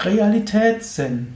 Realitätssinn. 0.00 1.34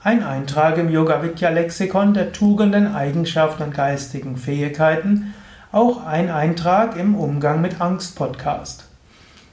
Ein 0.00 0.22
Eintrag 0.22 0.78
im 0.78 0.88
Yoga 0.88 1.24
Vidya 1.24 1.50
Lexikon 1.50 2.14
der 2.14 2.32
Tugenden, 2.32 2.94
Eigenschaften 2.94 3.64
und 3.64 3.74
geistigen 3.74 4.36
Fähigkeiten. 4.36 5.34
Auch 5.72 6.06
ein 6.06 6.30
Eintrag 6.30 6.96
im 6.96 7.16
Umgang 7.16 7.60
mit 7.60 7.80
Angst 7.80 8.14
Podcast. 8.14 8.84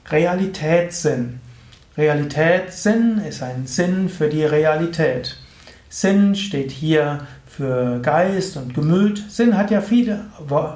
Realitätssinn. 0.08 1.40
Realitätssinn 1.96 3.18
ist 3.28 3.42
ein 3.42 3.66
Sinn 3.66 4.08
für 4.08 4.28
die 4.28 4.44
Realität. 4.44 5.36
Sinn 5.88 6.36
steht 6.36 6.70
hier 6.70 7.26
für 7.56 8.00
Geist 8.00 8.56
und 8.56 8.74
Gemüt. 8.74 9.22
Sinn 9.30 9.56
hat 9.56 9.70
ja 9.70 9.80
viele, 9.80 10.24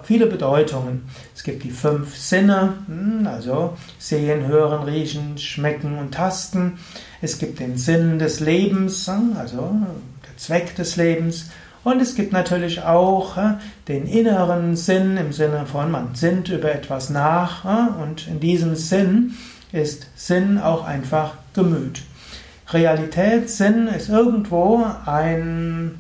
viele 0.04 0.26
Bedeutungen. 0.26 1.08
Es 1.34 1.42
gibt 1.42 1.64
die 1.64 1.70
fünf 1.70 2.16
Sinne, 2.16 2.74
hm, 2.86 3.26
also 3.26 3.76
sehen, 3.98 4.46
hören, 4.46 4.84
riechen, 4.84 5.38
schmecken 5.38 5.98
und 5.98 6.14
tasten. 6.14 6.78
Es 7.20 7.38
gibt 7.38 7.58
den 7.58 7.76
Sinn 7.76 8.20
des 8.20 8.38
Lebens, 8.38 9.08
hm, 9.08 9.36
also 9.36 9.74
der 10.24 10.36
Zweck 10.36 10.76
des 10.76 10.96
Lebens. 10.96 11.50
Und 11.82 12.00
es 12.00 12.14
gibt 12.14 12.32
natürlich 12.32 12.82
auch 12.82 13.36
hm, 13.36 13.56
den 13.88 14.06
inneren 14.06 14.76
Sinn 14.76 15.16
im 15.16 15.32
Sinne 15.32 15.66
von, 15.66 15.90
man 15.90 16.14
sinnt 16.14 16.48
über 16.48 16.72
etwas 16.72 17.10
nach. 17.10 17.64
Und 18.00 18.28
in 18.28 18.38
diesem 18.38 18.76
Sinn 18.76 19.34
ist 19.72 20.06
Sinn 20.14 20.58
auch 20.58 20.84
einfach 20.84 21.34
Gemüt. 21.54 22.02
Realitätssinn 22.70 23.88
ist 23.88 24.10
irgendwo 24.10 24.86
ein 25.06 25.98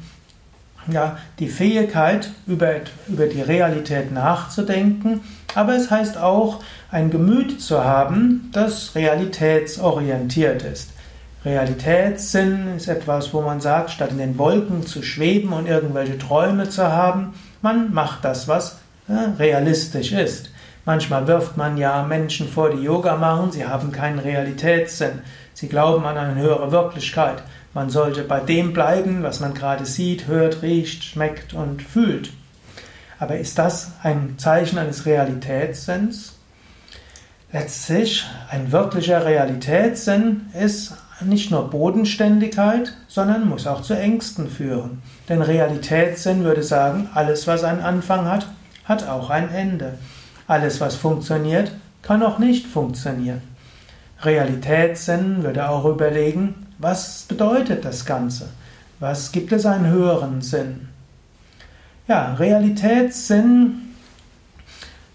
ja, 0.90 1.18
die 1.38 1.48
Fähigkeit, 1.48 2.30
über, 2.46 2.72
über 3.08 3.26
die 3.26 3.42
Realität 3.42 4.12
nachzudenken, 4.12 5.20
aber 5.54 5.74
es 5.74 5.90
heißt 5.90 6.18
auch, 6.18 6.60
ein 6.90 7.10
Gemüt 7.10 7.60
zu 7.60 7.84
haben, 7.84 8.50
das 8.52 8.94
realitätsorientiert 8.94 10.62
ist. 10.62 10.90
Realitätssinn 11.44 12.76
ist 12.76 12.88
etwas, 12.88 13.32
wo 13.32 13.40
man 13.40 13.60
sagt, 13.60 13.90
statt 13.90 14.10
in 14.10 14.18
den 14.18 14.38
Wolken 14.38 14.86
zu 14.86 15.02
schweben 15.02 15.52
und 15.52 15.66
irgendwelche 15.66 16.18
Träume 16.18 16.68
zu 16.68 16.90
haben, 16.90 17.34
man 17.62 17.92
macht 17.92 18.24
das, 18.24 18.48
was 18.48 18.78
ja, 19.08 19.34
realistisch 19.38 20.12
ist. 20.12 20.50
Manchmal 20.84 21.26
wirft 21.26 21.56
man 21.56 21.76
ja 21.76 22.02
Menschen 22.02 22.48
vor, 22.48 22.70
die 22.70 22.82
Yoga 22.82 23.16
machen, 23.16 23.52
sie 23.52 23.66
haben 23.66 23.92
keinen 23.92 24.18
Realitätssinn. 24.18 25.20
Sie 25.52 25.68
glauben 25.68 26.04
an 26.04 26.16
eine 26.16 26.40
höhere 26.40 26.72
Wirklichkeit. 26.72 27.42
Man 27.74 27.90
sollte 27.90 28.22
bei 28.22 28.40
dem 28.40 28.72
bleiben, 28.72 29.22
was 29.22 29.40
man 29.40 29.54
gerade 29.54 29.84
sieht, 29.84 30.26
hört, 30.26 30.62
riecht, 30.62 31.04
schmeckt 31.04 31.54
und 31.54 31.82
fühlt. 31.82 32.32
Aber 33.18 33.38
ist 33.38 33.58
das 33.58 33.92
ein 34.02 34.34
Zeichen 34.38 34.78
eines 34.78 35.06
Realitätssinns? 35.06 36.34
Letztlich, 37.52 38.24
ein 38.50 38.72
wirklicher 38.72 39.24
Realitätssinn 39.24 40.46
ist 40.58 40.94
nicht 41.20 41.50
nur 41.50 41.70
Bodenständigkeit, 41.70 42.94
sondern 43.08 43.48
muss 43.48 43.66
auch 43.66 43.82
zu 43.82 43.94
Ängsten 43.94 44.48
führen. 44.48 45.02
Denn 45.28 45.42
Realitätssinn 45.42 46.44
würde 46.44 46.62
sagen, 46.62 47.08
alles, 47.14 47.46
was 47.46 47.64
einen 47.64 47.80
Anfang 47.80 48.26
hat, 48.26 48.46
hat 48.84 49.08
auch 49.08 49.30
ein 49.30 49.50
Ende. 49.50 49.98
Alles, 50.46 50.80
was 50.80 50.94
funktioniert, 50.94 51.72
kann 52.02 52.22
auch 52.22 52.38
nicht 52.38 52.66
funktionieren. 52.66 53.42
Realitätssinn 54.22 55.42
würde 55.42 55.68
auch 55.68 55.84
überlegen, 55.84 56.67
was 56.78 57.24
bedeutet 57.28 57.84
das 57.84 58.06
Ganze? 58.06 58.48
Was 59.00 59.32
gibt 59.32 59.52
es 59.52 59.66
einen 59.66 59.90
höheren 59.90 60.42
Sinn? 60.42 60.88
Ja, 62.06 62.34
Realitätssinn 62.34 63.94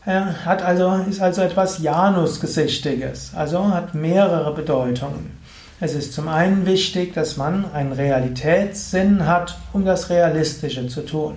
äh, 0.05 0.21
hat 0.45 0.61
also, 0.61 0.93
ist 1.09 1.21
also 1.21 1.41
etwas 1.41 1.79
Janusgesichtiges, 1.79 3.31
also 3.35 3.69
hat 3.69 3.95
mehrere 3.95 4.53
Bedeutungen. 4.53 5.37
Es 5.79 5.95
ist 5.95 6.13
zum 6.13 6.27
einen 6.27 6.65
wichtig, 6.65 7.13
dass 7.13 7.35
man 7.35 7.65
einen 7.73 7.91
Realitätssinn 7.91 9.27
hat, 9.27 9.57
um 9.73 9.83
das 9.83 10.09
Realistische 10.09 10.87
zu 10.87 11.01
tun. 11.05 11.35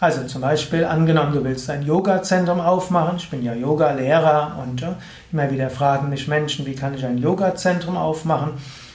Also 0.00 0.24
zum 0.24 0.40
Beispiel, 0.40 0.84
angenommen, 0.86 1.34
du 1.34 1.44
willst 1.44 1.68
ein 1.68 1.82
Yoga-Zentrum 1.82 2.58
aufmachen. 2.58 3.18
Ich 3.18 3.28
bin 3.28 3.44
ja 3.44 3.52
Yoga-Lehrer 3.52 4.58
und 4.62 4.82
äh, 4.82 4.94
immer 5.30 5.50
wieder 5.50 5.68
fragen 5.68 6.08
mich 6.08 6.26
Menschen, 6.26 6.64
wie 6.64 6.74
kann 6.74 6.94
ich 6.94 7.04
ein 7.04 7.18
Yoga-Zentrum 7.18 7.98
aufmachen? 7.98 8.52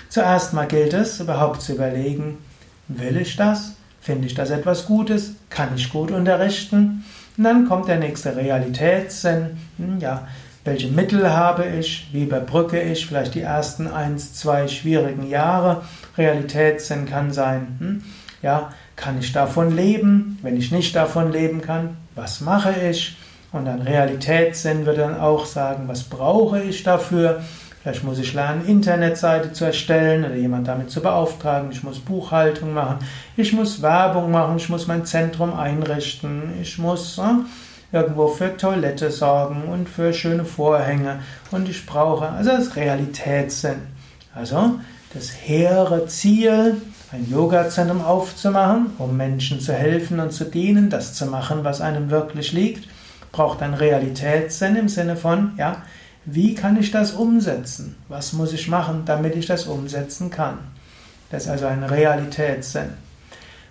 Zuerst 0.10 0.54
mal 0.54 0.68
gilt 0.68 0.94
es, 0.94 1.20
überhaupt 1.20 1.62
zu 1.62 1.74
überlegen, 1.74 2.38
will 2.88 3.18
ich 3.18 3.36
das? 3.36 3.74
Finde 4.02 4.28
ich 4.28 4.36
das 4.36 4.52
etwas 4.52 4.86
Gutes? 4.86 5.36
Kann 5.50 5.70
ich 5.76 5.90
gut 5.90 6.12
unterrichten? 6.12 7.04
Und 7.38 7.44
dann 7.44 7.68
kommt 7.68 7.88
der 7.88 7.98
nächste 7.98 8.36
Realitätssinn. 8.36 9.58
Hm, 9.78 10.00
ja, 10.00 10.28
welche 10.64 10.88
Mittel 10.88 11.32
habe 11.32 11.66
ich? 11.66 12.08
Wie 12.12 12.24
überbrücke 12.24 12.82
ich 12.82 13.06
vielleicht 13.06 13.36
die 13.36 13.42
ersten 13.42 13.88
eins, 13.88 14.34
zwei 14.34 14.68
schwierigen 14.68 15.28
Jahre? 15.28 15.84
Realitätssinn 16.18 17.06
kann 17.08 17.34
sein, 17.34 17.76
hm, 17.80 18.04
ja, 18.42 18.72
kann 18.96 19.20
ich 19.20 19.34
davon 19.34 19.76
leben? 19.76 20.40
Wenn 20.42 20.58
ich 20.58 20.72
nicht 20.72 20.96
davon 20.96 21.32
leben 21.32 21.62
kann, 21.62 21.98
was 22.16 22.42
mache 22.42 22.74
ich? 22.90 23.18
Und 23.52 23.66
dann 23.66 23.82
Realitätssinn 23.82 24.86
wird 24.86 24.98
dann 24.98 25.20
auch 25.20 25.46
sagen, 25.46 25.88
was 25.88 26.04
brauche 26.04 26.62
ich 26.62 26.84
dafür? 26.84 27.42
Vielleicht 27.86 28.04
muss 28.04 28.18
ich 28.18 28.34
lernen, 28.34 28.66
Internetseite 28.66 29.54
zu 29.54 29.64
erstellen 29.64 30.26
oder 30.26 30.34
jemand 30.34 30.68
damit 30.68 30.90
zu 30.90 31.02
beauftragen. 31.02 31.70
Ich 31.72 31.84
muss 31.84 32.00
Buchhaltung 32.00 32.74
machen. 32.74 32.98
Ich 33.38 33.54
muss 33.54 33.84
Werbung 33.84 34.32
machen. 34.32 34.58
Ich 34.58 34.70
muss 34.70 34.88
mein 34.88 35.06
Zentrum 35.06 35.54
einrichten. 35.54 36.54
Ich 36.60 36.80
muss 36.80 37.20
äh, 37.20 37.96
irgendwo 37.96 38.30
für 38.30 38.58
Toilette 38.58 39.12
sorgen 39.12 39.66
und 39.72 39.88
für 39.88 40.14
schöne 40.14 40.46
Vorhänge. 40.46 41.20
Und 41.52 41.70
ich 41.70 41.86
brauche, 41.86 42.28
also 42.28 42.50
das 42.50 42.76
Realitätssinn. 42.76 43.84
Also 44.34 44.80
das 45.14 45.30
hehre 45.30 46.08
Ziel, 46.08 46.82
ein 47.12 47.30
Yoga-Zentrum 47.30 48.04
aufzumachen, 48.04 48.94
um 48.98 49.16
Menschen 49.16 49.60
zu 49.60 49.74
helfen 49.74 50.20
und 50.20 50.32
zu 50.32 50.46
dienen, 50.46 50.90
das 50.90 51.14
zu 51.14 51.28
machen, 51.28 51.60
was 51.64 51.82
einem 51.82 52.10
wirklich 52.10 52.52
liegt, 52.52 52.90
braucht 53.32 53.62
ein 53.62 53.76
Realitätssinn 53.76 54.76
im 54.76 54.90
Sinne 54.90 55.16
von, 55.16 55.52
ja, 55.60 55.84
wie 56.26 56.56
kann 56.56 56.78
ich 56.78 56.92
das 56.92 57.12
umsetzen? 57.12 57.96
Was 58.10 58.34
muss 58.34 58.54
ich 58.54 58.68
machen, 58.68 59.04
damit 59.06 59.36
ich 59.36 59.46
das 59.46 59.66
umsetzen 59.66 60.30
kann? 60.30 60.58
Das 61.30 61.44
ist 61.44 61.50
also 61.50 61.68
ein 61.68 61.84
Realitätssinn. 61.84 62.90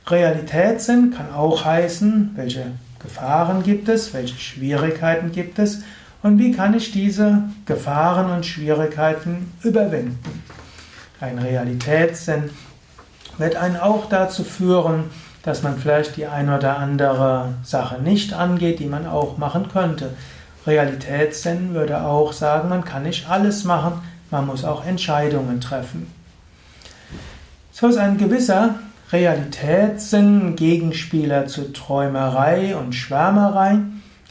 Realitätssinn 0.06 1.12
kann 1.16 1.32
auch 1.32 1.64
heißen, 1.64 2.32
welche 2.34 2.66
Gefahren 3.00 3.62
gibt 3.62 3.88
es, 3.88 4.14
welche 4.14 4.38
Schwierigkeiten 4.38 5.32
gibt 5.32 5.58
es 5.58 5.82
und 6.22 6.38
wie 6.38 6.52
kann 6.52 6.74
ich 6.74 6.92
diese 6.92 7.42
Gefahren 7.66 8.30
und 8.30 8.46
Schwierigkeiten 8.46 9.52
überwinden. 9.62 10.42
Ein 11.20 11.38
Realitätssinn 11.38 12.50
wird 13.38 13.56
einen 13.56 13.76
auch 13.76 14.08
dazu 14.08 14.44
führen, 14.44 15.04
dass 15.42 15.62
man 15.62 15.76
vielleicht 15.76 16.16
die 16.16 16.26
ein 16.26 16.48
oder 16.48 16.78
andere 16.78 17.54
Sache 17.62 18.00
nicht 18.00 18.32
angeht, 18.32 18.78
die 18.78 18.86
man 18.86 19.06
auch 19.06 19.36
machen 19.36 19.68
könnte. 19.68 20.10
Realitätssinn 20.66 21.74
würde 21.74 22.02
auch 22.02 22.32
sagen, 22.32 22.68
man 22.68 22.84
kann 22.84 23.02
nicht 23.02 23.28
alles 23.28 23.64
machen, 23.64 24.00
man 24.30 24.46
muss 24.46 24.64
auch 24.64 24.84
Entscheidungen 24.84 25.60
treffen. 25.60 26.06
So 27.72 27.88
ist 27.88 27.98
ein 27.98 28.18
gewisser 28.18 28.76
Realitätssinn 29.12 30.56
Gegenspieler 30.56 31.46
zu 31.46 31.72
Träumerei 31.72 32.76
und 32.76 32.94
Schwärmerei. 32.94 33.78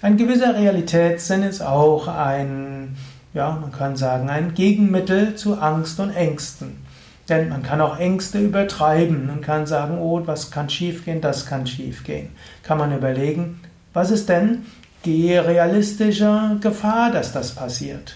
Ein 0.02 0.18
gewisser 0.18 0.56
Realitätssinn 0.56 1.44
ist 1.44 1.62
auch 1.62 2.08
ein, 2.08 2.98
ja, 3.34 3.52
man 3.52 3.72
kann 3.72 3.96
sagen, 3.96 4.30
ein 4.30 4.54
Gegenmittel 4.54 5.36
zu 5.36 5.60
Angst 5.60 6.00
und 6.00 6.12
Ängsten. 6.12 6.84
Denn 7.30 7.48
man 7.48 7.64
kann 7.64 7.80
auch 7.80 7.98
Ängste 7.98 8.40
übertreiben 8.40 9.30
und 9.30 9.42
kann 9.42 9.66
sagen, 9.66 9.98
oh, 10.00 10.22
was 10.26 10.52
kann 10.52 10.70
schiefgehen, 10.70 11.22
das 11.22 11.46
kann 11.46 11.66
schiefgehen. 11.66 12.30
Kann 12.64 12.78
man 12.78 12.94
überlegen, 12.94 13.62
was 13.94 14.12
ist 14.12 14.28
denn, 14.28 14.66
die 15.06 15.36
realistische 15.36 16.58
Gefahr, 16.62 17.12
dass 17.12 17.32
das 17.34 17.52
passiert. 17.52 18.16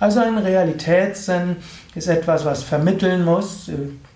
Also 0.00 0.20
ein 0.20 0.38
Realitätssinn 0.38 1.56
ist 1.94 2.06
etwas, 2.06 2.44
was 2.44 2.62
vermitteln 2.62 3.24
muss 3.24 3.68
äh, 3.68 3.72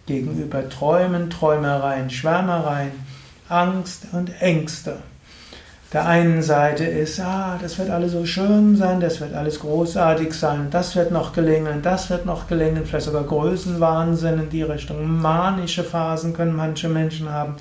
gegenüber 0.06 0.68
Träumen, 0.68 1.30
Träumereien, 1.30 2.10
Schwärmereien, 2.10 2.92
Angst 3.48 4.06
und 4.12 4.30
Ängste. 4.40 4.98
Der 5.92 6.06
einen 6.06 6.40
Seite 6.40 6.84
ist, 6.84 7.20
ah, 7.20 7.58
das 7.60 7.78
wird 7.78 7.90
alles 7.90 8.12
so 8.12 8.24
schön 8.24 8.76
sein, 8.76 9.00
das 9.00 9.20
wird 9.20 9.34
alles 9.34 9.60
großartig 9.60 10.32
sein, 10.32 10.68
das 10.70 10.96
wird 10.96 11.10
noch 11.10 11.34
gelingen, 11.34 11.82
das 11.82 12.08
wird 12.08 12.24
noch 12.24 12.46
gelingen, 12.46 12.86
vielleicht 12.86 13.06
sogar 13.06 13.24
Größenwahnsinn 13.24 14.38
in 14.38 14.50
die 14.50 14.62
Richtung. 14.62 15.20
Manische 15.20 15.84
Phasen 15.84 16.32
können 16.32 16.56
manche 16.56 16.88
Menschen 16.88 17.28
haben. 17.28 17.56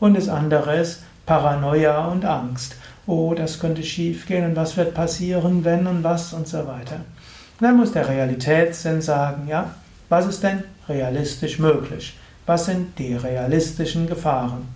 Und 0.00 0.16
das 0.16 0.30
andere 0.30 0.76
ist 0.76 1.02
Paranoia 1.26 2.06
und 2.06 2.24
Angst 2.24 2.76
oh, 3.06 3.34
das 3.34 3.60
könnte 3.60 3.82
schief 3.82 4.26
gehen 4.26 4.44
und 4.44 4.56
was 4.56 4.76
wird 4.76 4.94
passieren, 4.94 5.64
wenn 5.64 5.86
und 5.86 6.04
was 6.04 6.32
und 6.32 6.48
so 6.48 6.66
weiter. 6.66 6.96
Und 6.96 7.66
dann 7.66 7.76
muss 7.76 7.92
der 7.92 8.08
Realitätssinn 8.08 9.00
sagen, 9.00 9.46
ja, 9.48 9.74
was 10.08 10.26
ist 10.26 10.42
denn 10.42 10.64
realistisch 10.88 11.58
möglich? 11.58 12.16
Was 12.46 12.66
sind 12.66 12.98
die 12.98 13.14
realistischen 13.14 14.06
Gefahren? 14.06 14.68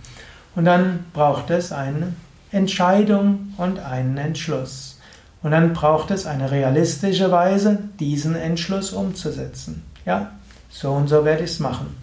Und 0.55 0.65
dann 0.65 1.05
braucht 1.13 1.49
es 1.51 1.71
eine 1.71 2.13
Entscheidung 2.51 3.53
und 3.57 3.79
einen 3.79 4.17
Entschluss. 4.17 4.99
Und 5.41 5.51
dann 5.51 5.73
braucht 5.73 6.11
es 6.11 6.25
eine 6.25 6.51
realistische 6.51 7.31
Weise, 7.31 7.79
diesen 7.99 8.35
Entschluss 8.35 8.91
umzusetzen. 8.91 9.83
Ja, 10.05 10.31
so 10.69 10.91
und 10.91 11.07
so 11.07 11.23
werde 11.23 11.43
ich 11.43 11.51
es 11.51 11.59
machen. 11.59 11.95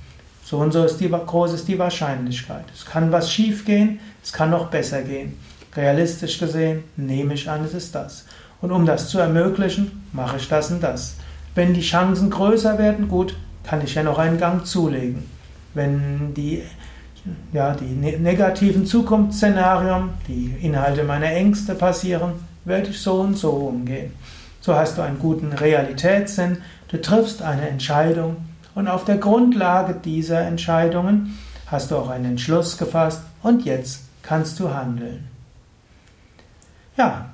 So 0.45 0.59
und 0.59 0.73
so 0.73 0.85
ist 0.85 0.99
die, 0.99 1.09
groß 1.09 1.55
ist 1.55 1.69
die 1.69 1.79
Wahrscheinlichkeit. 1.79 2.65
Es 2.73 2.87
kann 2.87 3.11
was 3.11 3.33
schief 3.33 3.65
gehen, 3.65 3.99
es 4.23 4.33
kann 4.33 4.51
noch 4.51 4.69
besser 4.69 5.03
gehen. 5.03 5.37
Realistisch 5.77 6.39
gesehen 6.39 6.85
nehme 6.97 7.35
ich 7.35 7.51
an, 7.51 7.65
es 7.65 7.75
ist 7.75 7.95
das. 7.95 8.25
Und 8.61 8.73
um 8.73 8.87
das 8.87 9.09
zu 9.09 9.19
ermöglichen, 9.19 10.09
mache 10.13 10.39
ich 10.39 10.49
das 10.49 10.71
und 10.71 10.83
das. 10.83 11.17
Wenn 11.55 11.75
die 11.75 11.83
Chancen 11.83 12.31
größer 12.31 12.79
werden, 12.79 13.09
gut, 13.09 13.37
kann 13.63 13.83
ich 13.83 13.95
ja 13.95 14.03
noch 14.03 14.19
einen 14.19 14.39
Gang 14.39 14.67
zulegen. 14.67 15.25
Wenn 15.75 16.33
die, 16.35 16.63
ja, 17.53 17.75
die 17.75 17.85
ne-, 17.85 18.19
negativen 18.19 18.87
Zukunftsszenarien, 18.87 20.11
die 20.29 20.55
Inhalte 20.63 21.05
meiner 21.05 21.31
Ängste 21.31 21.75
passieren, 21.75 22.33
werde 22.65 22.91
ich 22.91 23.01
so 23.01 23.21
und 23.21 23.37
so 23.37 23.51
umgehen. 23.51 24.13
So 24.61 24.75
hast 24.75 24.97
du 24.97 25.03
einen 25.03 25.19
guten 25.19 25.53
Realitätssinn, 25.53 26.59
du 26.89 27.01
triffst 27.01 27.43
eine 27.43 27.69
Entscheidung 27.69 28.37
und 28.75 28.89
auf 28.89 29.05
der 29.05 29.19
Grundlage 29.19 29.95
dieser 29.95 30.41
Entscheidungen 30.41 31.39
hast 31.67 31.91
du 31.91 31.97
auch 31.97 32.09
einen 32.09 32.25
Entschluss 32.25 32.79
gefasst 32.79 33.23
und 33.43 33.65
jetzt 33.65 34.03
kannst 34.23 34.59
du 34.59 34.73
handeln. 34.73 35.36
Ja, 36.97 37.27